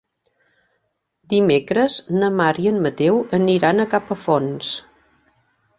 Dimecres 1.33 1.97
na 2.23 2.31
Mar 2.39 2.49
i 2.65 2.67
en 2.73 2.83
Mateu 2.87 3.23
aniran 3.41 3.83
a 3.85 3.91
Capafonts. 3.95 4.77